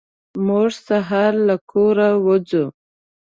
[0.45, 2.65] موږ سهار له کوره وځو.